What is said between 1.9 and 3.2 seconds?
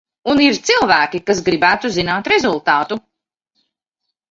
zināt rezultātu.